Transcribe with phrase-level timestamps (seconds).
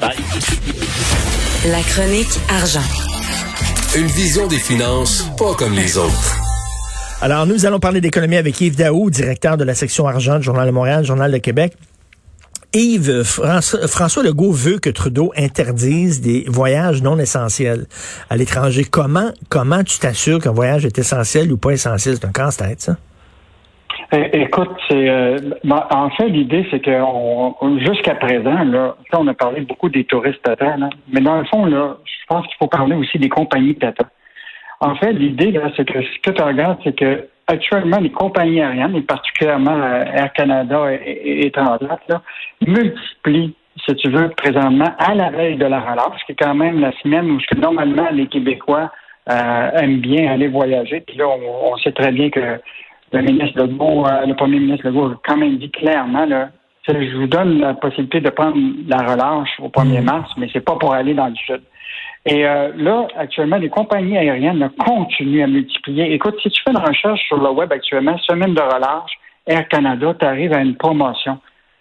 [0.00, 2.82] La chronique argent.
[3.96, 6.36] Une vision des finances pas comme les autres.
[7.22, 10.66] Alors, nous allons parler d'économie avec Yves Daou, directeur de la section argent du Journal
[10.66, 11.76] de Montréal, Journal de Québec.
[12.74, 17.86] Yves, François Legault veut que Trudeau interdise des voyages non essentiels
[18.28, 18.84] à l'étranger.
[18.84, 22.18] Comment, comment tu t'assures qu'un voyage est essentiel ou pas essentiel?
[22.20, 22.96] C'est un casse-tête, ça?
[24.12, 26.92] Écoute, c'est euh, ben, en fait l'idée, c'est que
[27.80, 30.76] jusqu'à présent, là, on a parlé beaucoup des touristes Tata,
[31.12, 34.04] mais dans le fond, là, je pense qu'il faut parler aussi des compagnies Tata.
[34.80, 38.60] En fait, l'idée, là, c'est que ce que tu regardes, c'est que actuellement, les compagnies
[38.60, 42.22] aériennes, et particulièrement euh, Air Canada et, Transat, là,
[42.66, 43.54] multiplient,
[43.86, 46.92] si tu veux, présentement, à la veille de la relâche, qui est quand même la
[47.02, 48.90] semaine où normalement les Québécois
[49.30, 51.00] euh, aiment bien aller voyager.
[51.00, 52.60] Puis là, on, sait très bien que
[53.12, 56.50] le ministre Legault, euh, le premier ministre Legault a quand même dit clairement, là,
[56.88, 58.56] je vous donne la possibilité de prendre
[58.86, 60.04] la relâche au 1er mm.
[60.04, 61.60] mars, mais c'est pas pour aller dans le sud.
[62.24, 66.12] Et euh, là, actuellement, les compagnies aériennes continuent à multiplier.
[66.12, 69.12] Écoute, si tu fais une recherche sur le web actuellement, semaine de relâche,
[69.46, 71.38] Air Canada, tu arrives à une promotion.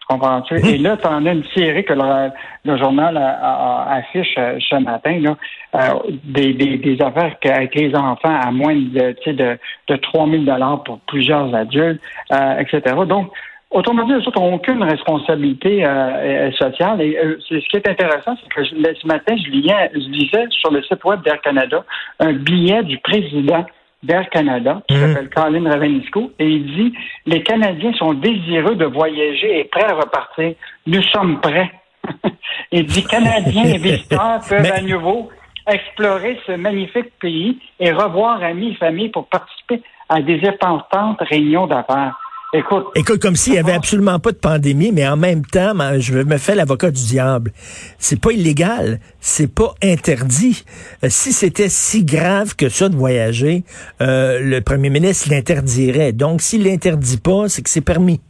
[0.08, 0.56] Comprends-tu?
[0.56, 0.66] Hum.
[0.66, 5.36] Et là, tu en as une série que le, journal affiche euh, ce matin, là,
[5.76, 10.44] euh, des, des, affaires avec les enfants à moins de, de, de 3 000
[10.86, 12.96] pour plusieurs adultes, etc.
[13.08, 13.32] Donc,
[13.76, 17.02] Autrement dit, les autres n'ont aucune responsabilité euh, euh, sociale.
[17.02, 20.72] Et euh, ce qui est intéressant, c'est que ce matin, je lisais, je lisais sur
[20.72, 21.84] le site web d'Air Canada
[22.20, 23.66] un billet du président
[24.06, 25.02] d'Air Canada, qui mhm.
[25.02, 26.94] s'appelle Colin Ravenisco, et il dit
[27.26, 30.54] Les Canadiens sont désireux de voyager et prêts à repartir.
[30.88, 31.72] Nous sommes prêts.
[32.72, 35.30] il dit Canadiens et visiteurs peuvent à nouveau
[35.68, 41.68] explorer ce magnifique pays et revoir amis et familles pour participer à des importantes réunions
[41.68, 42.16] d'affaires.
[42.56, 46.14] Écoute, Écoute, comme s'il y avait absolument pas de pandémie, mais en même temps, je
[46.20, 47.52] me fais l'avocat du diable.
[47.98, 50.64] C'est pas illégal, c'est pas interdit.
[51.04, 53.64] Euh, si c'était si grave que ça de voyager,
[54.02, 56.14] euh, le premier ministre l'interdirait.
[56.14, 58.22] Donc, s'il l'interdit pas, c'est que c'est permis.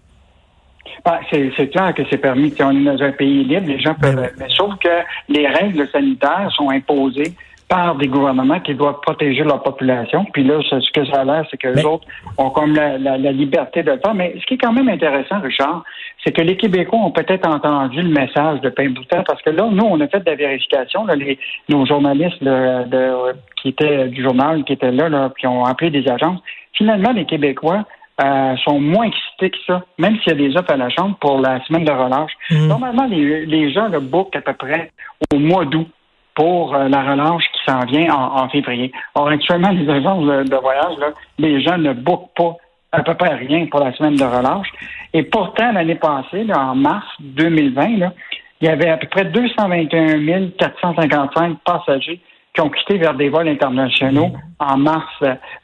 [1.07, 2.49] Ah, c'est clair que c'est permis.
[2.49, 4.15] Si on est dans un pays libre, les gens peuvent.
[4.15, 4.89] Ben mais sauf que
[5.29, 7.35] les règles sanitaires sont imposées
[7.67, 10.25] par des gouvernements qui doivent protéger leur population.
[10.33, 12.05] Puis là, ce que ça a l'air, c'est que les autres
[12.37, 14.13] ont comme la, liberté de le faire.
[14.13, 15.83] Mais ce qui est quand même intéressant, Richard,
[16.23, 19.67] c'est que les Québécois ont peut-être entendu le message de Pain Boutin parce que là,
[19.71, 21.05] nous, on a fait de la vérification.
[21.05, 25.65] Là, les, nos journalistes de, qui étaient du journal, qui étaient là, là, qui ont
[25.65, 26.39] appelé des agences.
[26.73, 27.83] Finalement, les Québécois
[28.23, 31.17] euh, sont moins excités que ça, même s'il y a des offres à la Chambre
[31.19, 32.31] pour la semaine de relâche.
[32.51, 32.67] Mmh.
[32.67, 34.91] Normalement, les, les gens le bookent à peu près
[35.33, 35.87] au mois d'août
[36.35, 38.91] pour euh, la relâche qui s'en vient en, février.
[39.15, 41.07] Or, actuellement, les agences de, voyage, là,
[41.39, 42.57] les gens ne bookent pas
[42.91, 44.67] à peu près rien pour la semaine de relâche.
[45.13, 48.13] Et pourtant, l'année passée, en mars 2020, là,
[48.61, 52.21] il y avait à peu près 221 455 passagers
[52.53, 55.11] qui ont quitté vers des vols internationaux en mars.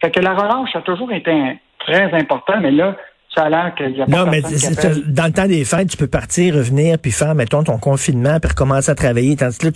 [0.01, 2.95] Fait que la relâche a toujours été très important, mais là,
[3.33, 5.97] ça a l'air qu'il y a pas Non, mais dans le temps des fêtes, tu
[5.97, 9.37] peux partir, revenir, puis faire, mettons, ton confinement, puis recommencer à travailler.
[9.37, 9.71] Tandis que là,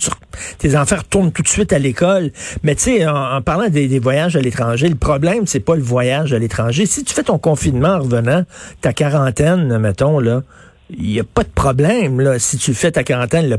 [0.58, 2.32] tes enfants retournent tout de suite à l'école.
[2.62, 6.34] Mais tu sais, en, parlant des, voyages à l'étranger, le problème, c'est pas le voyage
[6.34, 6.84] à l'étranger.
[6.84, 8.42] Si tu fais ton confinement en revenant,
[8.82, 10.42] ta quarantaine, mettons, là,
[10.90, 13.58] il n'y a pas de problème, là, si tu fais ta quarantaine.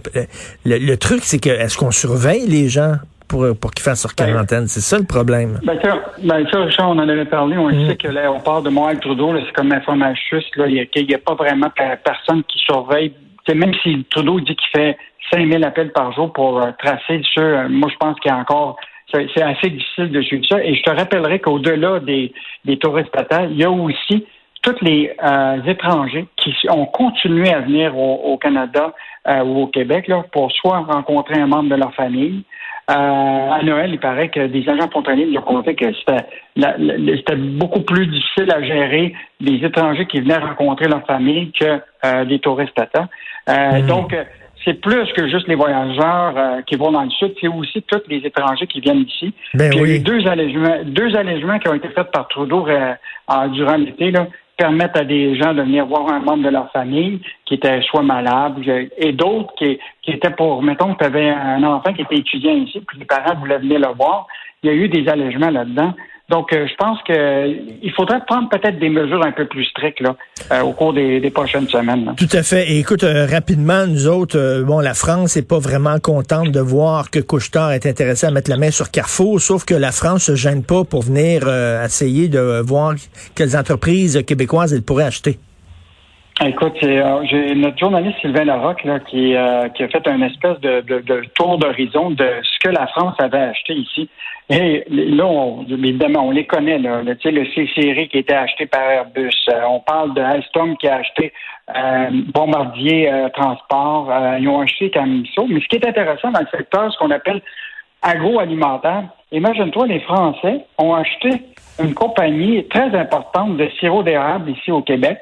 [0.64, 2.98] Le, le truc, c'est que, est-ce qu'on surveille les gens?
[3.28, 4.68] Pour, pour qu'ils fassent leur ben, quarantaine.
[4.68, 5.60] c'est ça le problème.
[5.64, 7.58] Ben ça, ben ça, Richard, on en avait parlé.
[7.58, 7.88] On mm.
[7.88, 10.50] sait que là, on parle de Montréal Trudeau, c'est comme information juste.
[10.58, 11.70] Il n'y a, pas vraiment
[12.04, 13.14] personne qui surveille.
[13.54, 14.98] même si Trudeau dit qu'il fait
[15.32, 18.78] 5000 appels par jour pour euh, tracer euh, moi je pense qu'il y a encore
[19.14, 20.62] c'est assez difficile de suivre ça.
[20.62, 22.34] Et je te rappellerai qu'au-delà des,
[22.66, 23.10] des touristes
[23.50, 24.26] il y a aussi
[24.62, 28.94] tous les euh, étrangers qui ont continué à venir au, Canada
[29.46, 32.44] ou au Québec là, pour soit rencontrer un membre de leur famille,
[32.90, 35.88] euh, à Noël, il paraît que des agents frontaliers nous ont conté que
[36.56, 42.24] c'était beaucoup plus difficile à gérer des étrangers qui venaient rencontrer leur famille que euh,
[42.24, 42.88] des touristes à
[43.50, 43.88] euh, hmm.
[43.88, 44.16] Donc,
[44.64, 48.18] c'est plus que juste les voyageurs qui vont dans le sud, c'est aussi tous les
[48.26, 49.34] étrangers qui viennent ici.
[49.54, 52.68] Ben il y a eu deux allégements, deux allégements qui ont été faits par Trudeau
[53.54, 54.28] durant l'été, là,
[54.58, 58.02] permettre à des gens de venir voir un membre de leur famille qui était soit
[58.02, 58.56] malade
[58.98, 63.00] et d'autres qui, étaient pour, mettons tu avais un enfant qui était étudiant ici, puis
[63.00, 64.28] les parents voulaient venir le voir.
[64.64, 65.94] Il y a eu des allègements là-dedans.
[66.30, 70.18] Donc, euh, je pense qu'il faudrait prendre peut-être des mesures un peu plus strictes là,
[70.52, 72.14] euh, au cours des, prochaines semaines.
[72.18, 72.70] Tout à fait.
[72.70, 77.12] Et écoute, euh, rapidement, nous autres, bon, la France n'est pas vraiment contente de voir
[77.12, 80.36] que Couchetard est intéressé à mettre la main sur Carrefour, sauf que la France se
[80.36, 81.48] gêne pas pour venir
[81.84, 82.96] essayer de voir
[83.36, 85.40] quelles entreprises québécoises elle pourrait acheter.
[86.46, 90.60] Écoute, euh, j'ai notre journaliste Sylvain Larocque là, qui, euh, qui a fait un espèce
[90.60, 94.08] de, de, tour d'horizon de ce que la France avait acheté ici.
[94.52, 96.78] Et là, on, évidemment, on les connaît.
[96.78, 99.32] Là, le, le qui était acheté par Airbus.
[99.50, 101.34] Euh, on parle de Alstom qui a acheté
[102.34, 104.10] Bombardier Transport.
[104.40, 105.48] ils ont acheté Camiso.
[105.50, 107.42] Mais ce qui est intéressant dans le secteur, ce qu'on appelle
[108.04, 109.04] agroalimentaire,
[109.34, 111.30] imagine-toi, les Français ont acheté
[111.84, 115.18] une compagnie très importante de sirop d'érable ici au Québec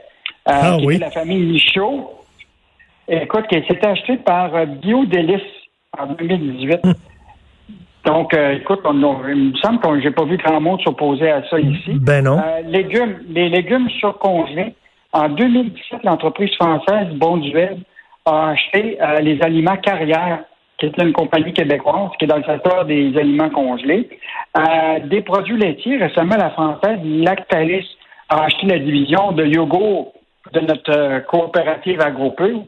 [0.47, 2.11] euh, ah, qui la famille Michaud.
[3.07, 5.41] Écoute, qui s'est acheté par euh, Biodélice
[5.97, 6.79] en 2018.
[6.83, 6.93] Hum.
[8.05, 11.59] Donc, euh, écoute, il me semble que j'ai pas vu grand monde s'opposer à ça
[11.59, 11.93] ici.
[11.93, 12.39] Ben non.
[12.67, 14.75] légumes, les légumes surcongelés.
[15.11, 17.77] En 2017, l'entreprise française Bonduel
[18.25, 20.43] a acheté les aliments Carrière,
[20.77, 24.07] qui est une compagnie québécoise qui est dans le secteur des aliments congelés.
[25.05, 27.87] des produits laitiers, récemment, la française Lactalis
[28.29, 30.13] a acheté la division de yogourt
[30.53, 32.63] de notre euh, coopérative agropure.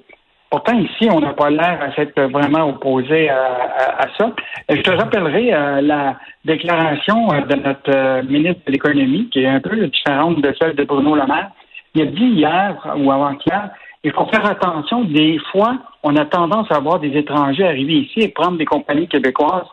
[0.49, 4.31] Pourtant, ici, on n'a pas l'air à s'être vraiment opposé à, ça.
[4.69, 9.59] je te rappellerai euh, la déclaration euh, de notre ministre de l'Économie, qui est un
[9.59, 11.51] peu différente de celle de Bruno Le Maire.
[11.95, 13.71] Il a dit hier ou avant-hier,
[14.03, 15.03] il faut faire attention.
[15.03, 19.07] Des fois, on a tendance à voir des étrangers arriver ici et prendre des compagnies
[19.07, 19.67] québécoises.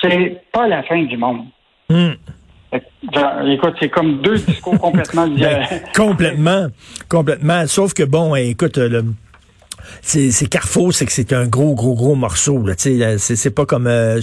[0.00, 1.46] C'est pas la fin du monde.
[3.46, 6.68] Écoute, c'est comme deux discours complètement ben, complètement,
[7.08, 7.66] complètement.
[7.66, 9.04] Sauf que bon, écoute, le,
[10.02, 12.64] c'est Carrefour, c'est que c'est un gros, gros, gros morceau.
[12.76, 14.20] C'est pas comme euh,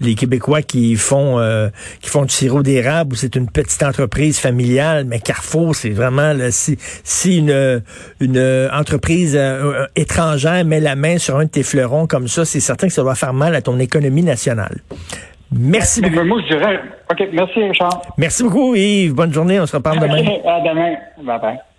[0.00, 1.68] les, Québécois qui font euh,
[2.00, 6.32] qui font du sirop d'érable où c'est une petite entreprise familiale, mais Carrefour, c'est vraiment
[6.32, 7.82] là, si, si une,
[8.20, 12.60] une entreprise euh, étrangère met la main sur un de tes fleurons comme ça, c'est
[12.60, 14.82] certain que ça va faire mal à ton économie nationale.
[15.56, 16.24] Merci beaucoup.
[16.24, 16.80] Moi, je dirais.
[17.10, 18.02] OK, merci, Richard.
[18.16, 19.14] Merci beaucoup, Yves.
[19.14, 19.60] Bonne journée.
[19.60, 20.22] On se reparle demain.
[20.46, 20.94] à demain.
[21.22, 21.58] Bye bye.